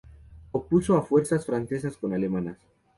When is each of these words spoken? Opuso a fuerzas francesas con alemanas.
Opuso 0.53 0.97
a 0.97 1.03
fuerzas 1.03 1.45
francesas 1.45 1.95
con 1.95 2.11
alemanas. 2.11 2.57